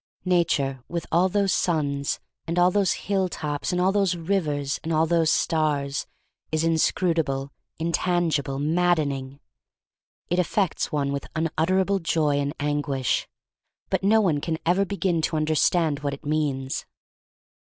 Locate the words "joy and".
11.99-12.55